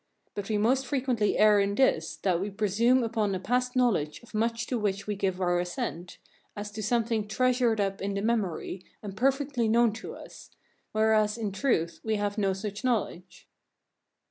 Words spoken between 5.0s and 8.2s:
we give our assent, as to something treasured up in